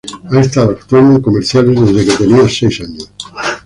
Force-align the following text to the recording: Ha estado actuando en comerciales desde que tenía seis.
Ha 0.31 0.39
estado 0.39 0.71
actuando 0.71 1.17
en 1.17 1.21
comerciales 1.21 1.79
desde 1.79 2.09
que 2.17 2.23
tenía 2.25 2.49
seis. 2.49 2.81